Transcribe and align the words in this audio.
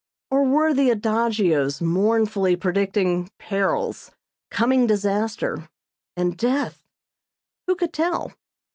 Or 0.31 0.43
were 0.45 0.73
the 0.73 0.89
adagios 0.89 1.79
mournfully 1.79 2.55
predicting 2.55 3.29
perils, 3.37 4.09
coming 4.49 4.87
disaster 4.87 5.69
and 6.17 6.35
death? 6.35 6.83
Who 7.67 7.75
could 7.75 7.93
tell? 7.93 8.33